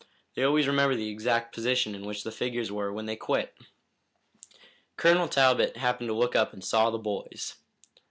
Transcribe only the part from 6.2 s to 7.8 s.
up and saw the boys.